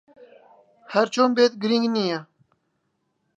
[0.93, 2.19] ھەر چۆن بێت، گرنگ نییە.